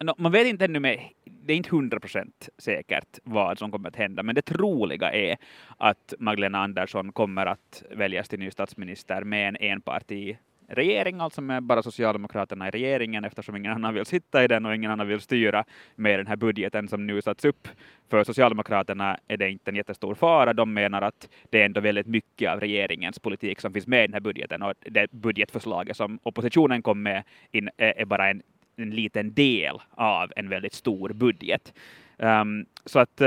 No, 0.00 0.14
man 0.18 0.32
vet 0.32 0.46
inte 0.46 0.64
ännu 0.64 0.80
med, 0.80 1.00
det 1.24 1.52
är 1.52 1.56
inte 1.56 1.70
hundra 1.70 2.00
procent 2.00 2.48
säkert 2.58 3.18
vad 3.22 3.58
som 3.58 3.70
kommer 3.70 3.88
att 3.88 3.96
hända, 3.96 4.22
men 4.22 4.34
det 4.34 4.42
troliga 4.42 5.12
är 5.12 5.36
att 5.76 6.14
Magdalena 6.18 6.58
Andersson 6.58 7.12
kommer 7.12 7.46
att 7.46 7.82
väljas 7.90 8.28
till 8.28 8.38
ny 8.38 8.50
statsminister 8.50 9.24
med 9.24 9.48
en 9.48 9.56
enparti 9.56 10.36
regering, 10.68 11.20
alltså 11.20 11.40
med 11.40 11.62
bara 11.62 11.82
Socialdemokraterna 11.82 12.68
i 12.68 12.70
regeringen 12.70 13.24
eftersom 13.24 13.56
ingen 13.56 13.72
annan 13.72 13.94
vill 13.94 14.04
sitta 14.04 14.44
i 14.44 14.48
den 14.48 14.66
och 14.66 14.74
ingen 14.74 14.90
annan 14.90 15.08
vill 15.08 15.20
styra 15.20 15.64
med 15.94 16.18
den 16.18 16.26
här 16.26 16.36
budgeten 16.36 16.88
som 16.88 17.06
nu 17.06 17.22
satts 17.22 17.44
upp. 17.44 17.68
För 18.10 18.24
Socialdemokraterna 18.24 19.18
är 19.28 19.36
det 19.36 19.50
inte 19.50 19.70
en 19.70 19.76
jättestor 19.76 20.14
fara. 20.14 20.52
De 20.52 20.72
menar 20.74 21.02
att 21.02 21.28
det 21.50 21.60
är 21.60 21.66
ändå 21.66 21.80
väldigt 21.80 22.06
mycket 22.06 22.50
av 22.50 22.60
regeringens 22.60 23.18
politik 23.18 23.60
som 23.60 23.72
finns 23.72 23.86
med 23.86 24.04
i 24.04 24.06
den 24.06 24.14
här 24.14 24.20
budgeten 24.20 24.62
och 24.62 24.74
det 24.78 25.10
budgetförslaget 25.10 25.96
som 25.96 26.18
oppositionen 26.22 26.82
kom 26.82 27.02
med 27.02 27.22
in 27.50 27.70
är 27.76 28.04
bara 28.04 28.30
en, 28.30 28.42
en 28.76 28.90
liten 28.90 29.34
del 29.34 29.76
av 29.90 30.32
en 30.36 30.48
väldigt 30.48 30.74
stor 30.74 31.08
budget. 31.08 31.72
Um, 32.18 32.66
så 32.84 32.98
att 32.98 33.20
uh, 33.20 33.26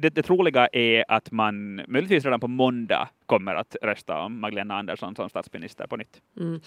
det, 0.00 0.10
det 0.10 0.22
troliga 0.22 0.68
är 0.72 1.04
att 1.08 1.30
man 1.30 1.74
möjligtvis 1.74 2.24
redan 2.24 2.40
på 2.40 2.48
måndag 2.48 3.08
kommer 3.26 3.54
att 3.54 3.76
rösta 3.82 4.18
om 4.18 4.40
Magdalena 4.40 4.78
Andersson 4.78 5.16
som 5.16 5.28
statsminister 5.28 5.86
på 5.86 5.96
nytt. 5.96 6.20
Mm. 6.40 6.60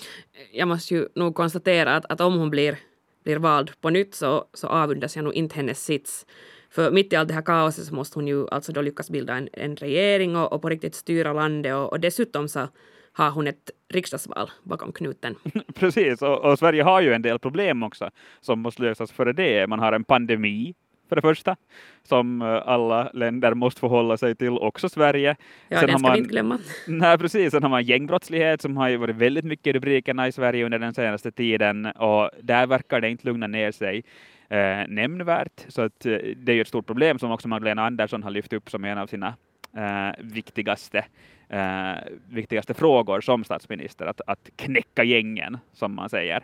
Jag 0.52 0.68
måste 0.68 0.94
ju 0.94 1.08
nog 1.16 1.36
konstatera 1.36 1.96
att, 1.96 2.06
att 2.12 2.22
om 2.22 2.40
hon 2.40 2.50
blir, 2.50 2.78
blir 3.24 3.38
vald 3.38 3.72
på 3.82 3.90
nytt 3.90 4.16
så, 4.16 4.46
så 4.54 4.68
avundas 4.68 5.16
jag 5.16 5.24
nog 5.24 5.34
inte 5.34 5.56
hennes 5.56 5.84
sits. 5.84 6.26
För 6.70 6.92
mitt 6.92 7.14
i 7.14 7.16
allt 7.16 7.28
det 7.28 7.34
här 7.34 7.42
kaoset 7.42 7.86
så 7.86 7.96
måste 7.96 8.20
hon 8.20 8.28
ju 8.28 8.50
alltså 8.50 8.72
då 8.72 8.82
lyckas 8.82 9.10
bilda 9.10 9.36
en, 9.36 9.50
en 9.54 9.76
regering 9.76 10.36
och, 10.36 10.54
och 10.54 10.62
på 10.62 10.70
riktigt 10.70 10.96
styra 10.96 11.34
landet 11.34 11.76
och, 11.76 11.90
och 11.92 12.00
dessutom 12.00 12.48
så 12.48 12.68
har 13.14 13.32
hon 13.32 13.48
ett 13.48 13.72
riksdagsval 13.90 14.52
bakom 14.64 14.92
knuten. 14.92 15.36
Precis, 15.76 16.22
och, 16.22 16.46
och, 16.46 16.60
Sverige 16.60 16.84
har 16.84 17.02
ju 17.02 17.14
en 17.14 17.22
del 17.22 17.40
problem 17.40 17.84
också 17.84 18.10
som 18.42 18.60
måste 18.60 18.82
lösas 18.82 19.12
före 19.12 19.34
det. 19.34 19.68
Man 19.68 19.80
har 19.80 19.94
en 19.94 20.04
pandemi 20.04 20.74
för 21.12 21.16
det 21.16 21.22
första, 21.22 21.56
som 22.04 22.42
eh, 22.42 22.48
alla 22.48 23.12
länder 23.14 23.54
måste 23.54 23.80
förhålla 23.80 24.18
sig 24.18 24.36
till, 24.36 24.50
också 24.50 24.90
Sverige. 24.90 25.36
Ja, 25.68 25.80
Sen 25.80 25.88
det 25.88 25.94
ska 25.94 26.02
man, 26.02 26.14
vi 26.14 26.18
inte 26.18 26.30
glömma. 26.30 26.60
Nej, 26.88 27.18
precis. 27.18 27.52
Sen 27.52 27.64
har 27.64 27.70
man 27.70 27.84
gängbrottslighet 27.84 28.62
som 28.62 28.78
har 28.78 28.98
varit 28.98 29.16
väldigt 29.16 29.46
mycket 29.46 29.68
i 29.68 29.74
rubrikerna 29.74 30.28
i 30.28 30.32
Sverige 30.32 30.66
under 30.66 30.80
den 30.80 30.94
senaste 30.94 31.32
tiden 31.32 31.86
och 31.86 32.30
där 32.42 32.68
verkar 32.68 33.02
det 33.02 33.10
inte 33.10 33.28
lugna 33.28 33.48
ner 33.48 33.72
sig 33.72 34.04
eh, 34.50 34.88
nämnvärt. 34.88 35.66
Så 35.68 35.82
att, 35.82 36.06
eh, 36.06 36.18
det 36.36 36.52
är 36.52 36.56
ju 36.56 36.62
ett 36.62 36.68
stort 36.68 36.88
problem 36.88 37.20
som 37.20 37.32
också 37.32 37.48
Magdalena 37.48 37.86
Andersson 37.86 38.24
har 38.24 38.32
lyft 38.32 38.54
upp 38.54 38.70
som 38.70 38.86
en 38.86 38.98
av 38.98 39.08
sina 39.08 39.36
eh, 39.78 40.16
viktigaste 40.20 41.06
eh, 41.52 41.96
viktigaste 42.30 42.74
frågor 42.74 43.22
som 43.22 43.44
statsminister, 43.44 44.06
att, 44.06 44.22
att 44.28 44.50
knäcka 44.56 45.04
gängen, 45.04 45.58
som 45.74 45.96
man 45.96 46.10
säger. 46.10 46.44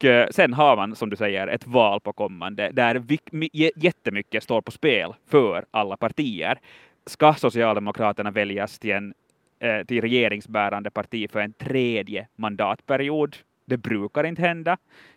Och 0.00 0.04
eh, 0.04 0.28
sen 0.30 0.52
har 0.52 0.76
man, 0.76 0.96
som 0.96 1.10
du 1.10 1.16
säger, 1.16 1.46
ett 1.46 1.66
val 1.66 2.00
på 2.00 2.12
kommande 2.12 2.70
där 2.72 3.02
jättemycket 3.76 4.42
står 4.42 4.60
på 4.60 4.70
spel 4.70 5.14
för 5.30 5.64
alla 5.70 5.96
partier. 5.96 6.58
Ska 7.06 7.34
Socialdemokraterna 7.34 8.30
väljas 8.30 8.78
till, 8.78 8.90
en, 8.90 9.14
eh, 9.60 9.84
till 9.86 10.00
regeringsbärande 10.00 10.90
parti 10.90 11.30
för 11.30 11.40
en 11.40 11.52
tredje 11.52 12.28
mandatperiod? 12.36 13.36
Det 13.66 13.76
brukar 13.76 14.24
inte 14.24 14.42
hända. 14.42 14.76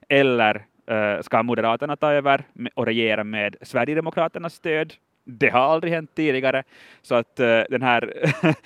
Eller 0.10 0.66
eh, 0.88 1.22
ska 1.22 1.44
Moderaterna 1.44 1.96
ta 1.96 2.12
över 2.12 2.44
och 2.75 2.86
regera 2.86 3.24
med 3.24 3.56
Sverigedemokraternas 3.62 4.54
stöd? 4.54 4.94
Det 5.25 5.50
har 5.50 5.60
aldrig 5.60 5.94
hänt 5.94 6.15
tidigare, 6.15 6.63
så 7.01 7.15
att 7.15 7.39
uh, 7.39 7.62
den 7.70 7.82
här 7.82 8.13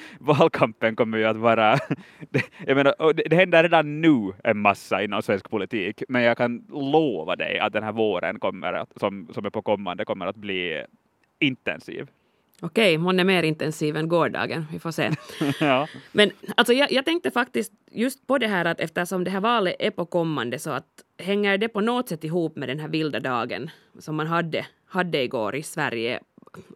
valkampen 0.19 0.95
kommer 0.95 1.17
ju 1.17 1.25
att 1.25 1.37
vara... 1.37 1.73
det, 2.29 2.43
jag 2.67 2.75
menar, 2.75 3.13
det, 3.13 3.23
det 3.29 3.35
händer 3.35 3.63
redan 3.63 4.01
nu 4.01 4.33
en 4.43 4.57
massa 4.57 5.03
inom 5.03 5.21
svensk 5.21 5.49
politik, 5.49 6.03
men 6.09 6.21
jag 6.21 6.37
kan 6.37 6.65
lova 6.69 7.35
dig 7.35 7.59
att 7.59 7.73
den 7.73 7.83
här 7.83 7.91
våren 7.91 8.39
kommer 8.39 8.73
att, 8.73 8.89
som, 8.95 9.27
som 9.33 9.45
är 9.45 9.49
på 9.49 9.61
kommande 9.61 10.05
kommer 10.05 10.27
att 10.27 10.35
bli 10.35 10.85
intensiv. 11.39 12.07
Okej, 12.61 12.93
är 12.93 13.23
mer 13.23 13.43
intensiv 13.43 13.97
än 13.97 14.07
gårdagen. 14.07 14.65
Vi 14.71 14.79
får 14.79 14.91
se. 14.91 15.11
ja. 15.59 15.87
Men 16.11 16.31
alltså, 16.55 16.73
jag, 16.73 16.91
jag, 16.91 17.05
tänkte 17.05 17.31
faktiskt 17.31 17.73
just 17.91 18.27
på 18.27 18.37
det 18.37 18.47
här 18.47 18.65
att 18.65 18.79
eftersom 18.79 19.23
det 19.23 19.31
här 19.31 19.39
valet 19.39 19.75
är 19.79 19.91
på 19.91 20.05
kommande 20.05 20.59
så 20.59 20.71
att 20.71 21.03
hänger 21.17 21.57
det 21.57 21.67
på 21.67 21.81
något 21.81 22.09
sätt 22.09 22.23
ihop 22.23 22.55
med 22.55 22.69
den 22.69 22.79
här 22.79 22.87
vilda 22.87 23.19
dagen 23.19 23.69
som 23.99 24.15
man 24.15 24.27
hade, 24.27 24.65
hade 24.85 25.23
igår 25.23 25.55
i 25.55 25.63
Sverige 25.63 26.19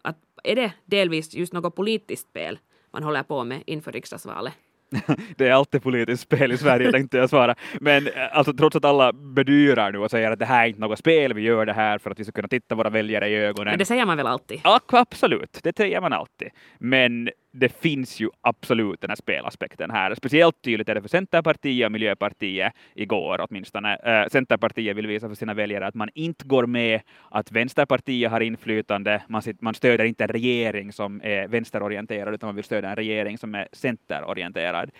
att 0.01 0.17
är 0.43 0.55
det 0.55 0.73
delvis 0.85 1.33
just 1.33 1.53
något 1.53 1.75
politiskt 1.75 2.29
spel 2.29 2.59
man 2.93 3.03
håller 3.03 3.23
på 3.23 3.43
med 3.43 3.63
inför 3.65 3.91
riksdagsvalet? 3.91 4.53
det 5.37 5.47
är 5.47 5.51
alltid 5.51 5.83
politiskt 5.83 6.23
spel 6.23 6.51
i 6.51 6.57
Sverige 6.57 6.91
tänkte 6.91 7.17
jag 7.17 7.29
svara. 7.29 7.55
Men 7.79 8.07
eh, 8.07 8.37
alltså, 8.37 8.53
trots 8.53 8.75
att 8.75 8.85
alla 8.85 9.13
bedyrar 9.13 9.91
nu 9.91 9.97
och 9.97 10.11
säger 10.11 10.31
att 10.31 10.39
det 10.39 10.45
här 10.45 10.63
är 10.63 10.67
inte 10.67 10.81
något 10.81 10.99
spel, 10.99 11.33
vi 11.33 11.41
gör 11.41 11.65
det 11.65 11.73
här 11.73 11.97
för 11.97 12.11
att 12.11 12.19
vi 12.19 12.23
ska 12.23 12.31
kunna 12.31 12.47
titta 12.47 12.75
våra 12.75 12.89
väljare 12.89 13.29
i 13.29 13.35
ögonen. 13.35 13.71
Men 13.71 13.79
det 13.79 13.85
säger 13.85 14.05
man 14.05 14.17
väl 14.17 14.27
alltid? 14.27 14.61
Ja, 14.63 14.79
absolut, 14.87 15.59
det 15.63 15.77
säger 15.77 16.01
man 16.01 16.13
alltid. 16.13 16.49
Men 16.79 17.29
det 17.51 17.69
finns 17.69 18.19
ju 18.19 18.29
absolut 18.41 19.01
den 19.01 19.09
här 19.09 19.15
spelaspekten 19.15 19.91
här. 19.91 20.15
Speciellt 20.15 20.61
tydligt 20.61 20.89
är 20.89 20.95
det 20.95 21.01
för 21.01 21.09
Centerpartiet 21.09 21.85
och 21.85 21.91
Miljöpartiet 21.91 22.73
igår 22.93 23.45
åtminstone. 23.49 23.95
Äh, 23.95 24.29
Centerpartiet 24.29 24.97
vill 24.97 25.07
visa 25.07 25.27
för 25.27 25.35
sina 25.35 25.53
väljare 25.53 25.87
att 25.87 25.95
man 25.95 26.09
inte 26.13 26.45
går 26.45 26.65
med 26.65 27.01
att 27.29 27.51
Vänsterpartiet 27.51 28.31
har 28.31 28.41
inflytande. 28.41 29.23
Man, 29.27 29.41
man 29.59 29.73
stöder 29.73 30.05
inte 30.05 30.23
en 30.23 30.27
regering 30.27 30.93
som 30.93 31.21
är 31.23 31.47
vänsterorienterad, 31.47 32.33
utan 32.33 32.47
man 32.47 32.55
vill 32.55 32.65
stödja 32.65 32.89
en 32.89 32.95
regering 32.95 33.37
som 33.37 33.55
är 33.55 33.67
centerorienterad 33.71 34.91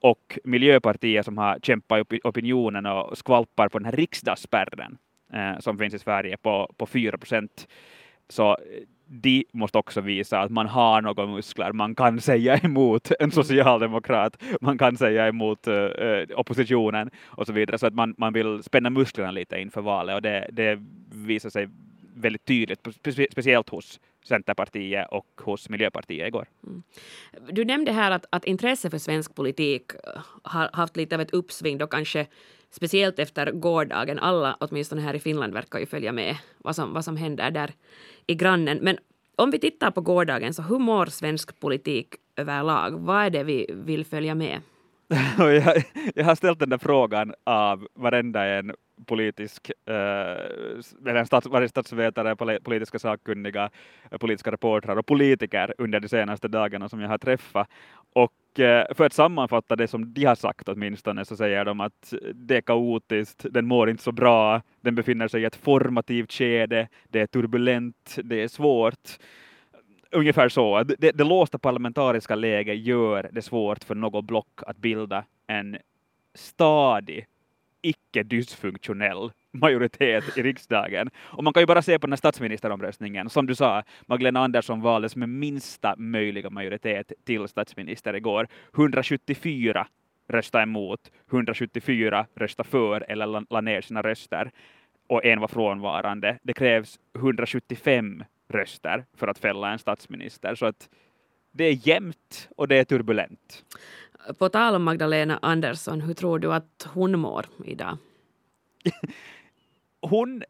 och 0.00 0.38
Miljöpartiet 0.44 1.24
som 1.24 1.38
har 1.38 1.58
kämpat 1.62 2.00
upp 2.00 2.12
opinionen 2.24 2.86
och 2.86 3.18
skvalpar 3.18 3.68
på 3.68 3.78
den 3.78 3.86
här 3.86 3.92
riksdagsspärren 3.92 4.98
eh, 5.32 5.58
som 5.58 5.78
finns 5.78 5.94
i 5.94 5.98
Sverige 5.98 6.36
på, 6.36 6.74
på 6.76 6.86
4 6.86 7.18
procent. 7.18 7.68
Så 8.28 8.50
eh, 8.50 8.56
de 9.08 9.44
måste 9.52 9.78
också 9.78 10.00
visa 10.00 10.40
att 10.40 10.50
man 10.50 10.66
har 10.66 11.02
några 11.02 11.26
muskler. 11.26 11.72
Man 11.72 11.94
kan 11.94 12.20
säga 12.20 12.58
emot 12.58 13.10
en 13.20 13.30
socialdemokrat, 13.30 14.42
man 14.60 14.78
kan 14.78 14.96
säga 14.96 15.28
emot 15.28 15.68
uh, 15.68 15.74
oppositionen 16.36 17.10
och 17.26 17.46
så 17.46 17.52
vidare. 17.52 17.78
Så 17.78 17.86
att 17.86 17.94
man, 17.94 18.14
man 18.18 18.32
vill 18.32 18.62
spänna 18.62 18.90
musklerna 18.90 19.30
lite 19.30 19.60
inför 19.60 19.80
valet 19.80 20.14
och 20.14 20.22
det, 20.22 20.48
det 20.52 20.82
visar 21.12 21.50
sig 21.50 21.68
väldigt 22.14 22.44
tydligt, 22.44 22.88
speciellt 23.30 23.68
hos 23.68 24.00
Centerpartiet 24.24 25.06
och 25.10 25.26
hos 25.44 25.68
Miljöpartiet 25.68 26.28
igår. 26.28 26.46
Mm. 26.66 26.82
Du 27.50 27.64
nämnde 27.64 27.92
här 27.92 28.10
att, 28.10 28.26
att 28.30 28.44
intresse 28.44 28.90
för 28.90 28.98
svensk 28.98 29.34
politik 29.34 29.82
har 30.42 30.70
haft 30.72 30.96
lite 30.96 31.14
av 31.14 31.20
ett 31.20 31.30
uppsving, 31.30 31.78
då 31.78 31.86
kanske 31.86 32.26
speciellt 32.70 33.18
efter 33.18 33.52
gårdagen. 33.52 34.18
Alla, 34.18 34.56
åtminstone 34.60 35.00
här 35.00 35.14
i 35.14 35.18
Finland, 35.18 35.52
verkar 35.52 35.78
ju 35.78 35.86
följa 35.86 36.12
med 36.12 36.36
vad 36.58 36.76
som, 36.76 36.92
vad 36.92 37.04
som 37.04 37.16
händer 37.16 37.50
där 37.50 37.70
i 38.26 38.34
grannen. 38.34 38.78
Men 38.82 38.98
om 39.36 39.50
vi 39.50 39.58
tittar 39.58 39.90
på 39.90 40.00
gårdagen, 40.00 40.54
så 40.54 40.62
hur 40.62 40.78
mår 40.78 41.06
svensk 41.06 41.60
politik 41.60 42.14
överlag? 42.36 42.90
Vad 42.90 43.24
är 43.24 43.30
det 43.30 43.44
vi 43.44 43.66
vill 43.72 44.04
följa 44.04 44.34
med? 44.34 44.60
jag, 45.38 45.84
jag 46.14 46.24
har 46.24 46.34
ställt 46.34 46.58
den 46.58 46.68
där 46.68 46.78
frågan 46.78 47.34
av 47.44 47.86
varenda 47.94 48.44
en 48.44 48.72
politisk, 49.06 49.70
eh, 49.86 51.24
stats, 51.24 51.46
varje 51.46 51.68
statsvetare, 51.68 52.60
politiska 52.60 52.98
sakkunniga, 52.98 53.70
politiska 54.20 54.52
reportrar 54.52 54.96
och 54.96 55.06
politiker 55.06 55.74
under 55.78 56.00
de 56.00 56.08
senaste 56.08 56.48
dagarna 56.48 56.88
som 56.88 57.00
jag 57.00 57.08
har 57.08 57.18
träffat. 57.18 57.68
Och 58.14 58.32
Eh, 58.58 58.84
för 58.94 59.04
att 59.04 59.12
sammanfatta 59.12 59.76
det 59.76 59.88
som 59.88 60.14
de 60.14 60.24
har 60.24 60.34
sagt 60.34 60.68
åtminstone 60.68 61.24
så 61.24 61.36
säger 61.36 61.64
de 61.64 61.80
att 61.80 62.14
det 62.34 62.56
är 62.56 62.60
kaotiskt, 62.60 63.46
den 63.50 63.66
mår 63.66 63.90
inte 63.90 64.02
så 64.02 64.12
bra, 64.12 64.62
den 64.80 64.94
befinner 64.94 65.28
sig 65.28 65.42
i 65.42 65.44
ett 65.44 65.56
formativt 65.56 66.32
skede, 66.32 66.88
det 67.08 67.20
är 67.20 67.26
turbulent, 67.26 68.18
det 68.24 68.42
är 68.42 68.48
svårt. 68.48 69.08
Ungefär 70.10 70.48
så. 70.48 70.82
Det, 70.82 71.12
det 71.12 71.24
låsta 71.24 71.58
parlamentariska 71.58 72.34
läget 72.34 72.78
gör 72.78 73.30
det 73.32 73.42
svårt 73.42 73.84
för 73.84 73.94
något 73.94 74.24
block 74.24 74.60
att 74.66 74.76
bilda 74.76 75.24
en 75.46 75.78
stadig 76.34 77.26
icke 77.82 78.22
dysfunktionell 78.22 79.32
majoritet 79.52 80.38
i 80.38 80.42
riksdagen. 80.42 81.10
Och 81.16 81.44
man 81.44 81.52
kan 81.52 81.62
ju 81.62 81.66
bara 81.66 81.82
se 81.82 81.98
på 81.98 82.06
den 82.06 82.12
här 82.12 82.16
statsministeromröstningen. 82.16 83.30
Som 83.30 83.46
du 83.46 83.54
sa, 83.54 83.82
Magdalena 84.06 84.40
Andersson 84.40 84.80
valdes 84.80 85.16
med 85.16 85.28
minsta 85.28 85.94
möjliga 85.96 86.50
majoritet 86.50 87.12
till 87.24 87.48
statsminister 87.48 88.14
igår. 88.14 88.48
174 88.74 89.86
röstade 90.28 90.62
emot, 90.62 91.00
174 91.30 92.26
röstade 92.34 92.68
för 92.68 93.10
eller 93.10 93.52
la 93.52 93.60
ner 93.60 93.80
sina 93.80 94.02
röster 94.02 94.50
och 95.08 95.24
en 95.24 95.40
var 95.40 95.48
frånvarande. 95.48 96.38
Det 96.42 96.52
krävs 96.52 96.98
175 97.16 98.24
röster 98.48 99.04
för 99.16 99.28
att 99.28 99.38
fälla 99.38 99.72
en 99.72 99.78
statsminister. 99.78 100.54
Så 100.54 100.66
att 100.66 100.88
det 101.52 101.64
är 101.64 101.88
jämnt 101.88 102.48
och 102.56 102.68
det 102.68 102.76
är 102.76 102.84
turbulent. 102.84 103.64
På 104.38 104.48
tal 104.48 104.74
om 104.74 104.84
Magdalena 104.84 105.38
Andersson, 105.42 106.00
hur 106.00 106.14
tror 106.14 106.38
du 106.38 106.54
att 106.54 106.88
hon 106.94 107.18
mår 107.18 107.46
idag? 107.64 107.98
hon 110.00 110.42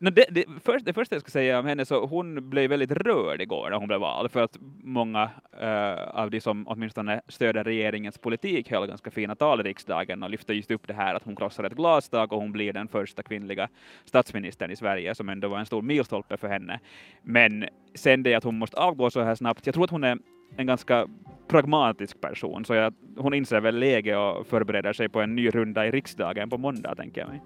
No, 0.00 0.10
det, 0.10 0.26
det, 0.30 0.44
först, 0.64 0.84
det 0.84 0.92
första 0.92 1.14
jag 1.14 1.22
ska 1.22 1.30
säga 1.30 1.58
om 1.58 1.66
henne, 1.66 1.84
så 1.84 2.06
hon 2.06 2.50
blev 2.50 2.70
väldigt 2.70 2.92
rörd 2.92 3.40
igår 3.40 3.70
när 3.70 3.76
hon 3.76 3.88
blev 3.88 4.00
vald, 4.00 4.30
för 4.30 4.42
att 4.42 4.58
många 4.82 5.30
uh, 5.62 6.20
av 6.20 6.30
de 6.30 6.40
som 6.40 6.68
åtminstone 6.68 7.20
stöder 7.28 7.64
regeringens 7.64 8.18
politik 8.18 8.70
höll 8.70 8.86
ganska 8.86 9.10
fina 9.10 9.34
tal 9.34 9.60
i 9.60 9.62
riksdagen 9.62 10.22
och 10.22 10.30
lyfte 10.30 10.54
just 10.54 10.70
upp 10.70 10.86
det 10.86 10.94
här 10.94 11.14
att 11.14 11.22
hon 11.22 11.36
krossar 11.36 11.64
ett 11.64 11.72
glastak 11.72 12.32
och 12.32 12.40
hon 12.40 12.52
blir 12.52 12.72
den 12.72 12.88
första 12.88 13.22
kvinnliga 13.22 13.68
statsministern 14.04 14.70
i 14.70 14.76
Sverige, 14.76 15.14
som 15.14 15.28
ändå 15.28 15.48
var 15.48 15.58
en 15.58 15.66
stor 15.66 15.82
milstolpe 15.82 16.36
för 16.36 16.48
henne. 16.48 16.80
Men 17.22 17.68
sen 17.94 18.22
det 18.22 18.34
att 18.34 18.44
hon 18.44 18.58
måste 18.58 18.76
avgå 18.76 19.10
så 19.10 19.22
här 19.22 19.34
snabbt, 19.34 19.66
jag 19.66 19.74
tror 19.74 19.84
att 19.84 19.90
hon 19.90 20.04
är 20.04 20.18
en 20.56 20.66
ganska 20.66 21.06
pragmatisk 21.48 22.20
person, 22.20 22.64
så 22.64 22.74
jag, 22.74 22.94
hon 23.16 23.34
inser 23.34 23.60
väl 23.60 23.78
läget 23.78 24.16
och 24.16 24.46
förbereder 24.46 24.92
sig 24.92 25.08
på 25.08 25.20
en 25.20 25.36
ny 25.36 25.48
runda 25.48 25.86
i 25.86 25.90
riksdagen 25.90 26.50
på 26.50 26.58
måndag, 26.58 26.94
tänker 26.94 27.20
jag 27.20 27.28
mig. 27.28 27.42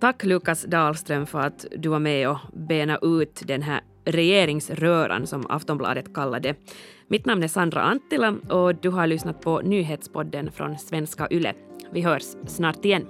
Tack 0.00 0.24
Lukas 0.24 0.64
Dahlström 0.64 1.26
för 1.26 1.40
att 1.40 1.66
du 1.76 1.88
var 1.88 1.98
med 1.98 2.28
och 2.28 2.38
bena 2.52 2.98
ut 3.02 3.42
den 3.46 3.62
här 3.62 3.80
regeringsröran 4.04 5.26
som 5.26 5.46
Aftonbladet 5.48 6.14
kallade 6.14 6.54
Mitt 7.08 7.26
namn 7.26 7.42
är 7.42 7.48
Sandra 7.48 7.82
Anttila 7.82 8.34
och 8.48 8.74
du 8.74 8.88
har 8.88 9.06
lyssnat 9.06 9.40
på 9.40 9.60
nyhetspodden 9.60 10.52
från 10.52 10.78
Svenska 10.78 11.28
Yle. 11.30 11.54
Vi 11.92 12.00
hörs 12.00 12.22
snart 12.46 12.84
igen. 12.84 13.06